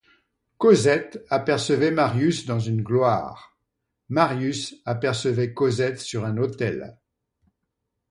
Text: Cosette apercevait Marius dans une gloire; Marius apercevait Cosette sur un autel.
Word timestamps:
Cosette 0.57 1.23
apercevait 1.29 1.91
Marius 1.91 2.47
dans 2.47 2.59
une 2.59 2.81
gloire; 2.81 3.59
Marius 4.09 4.73
apercevait 4.83 5.53
Cosette 5.53 5.99
sur 5.99 6.25
un 6.25 6.37
autel. 6.37 6.97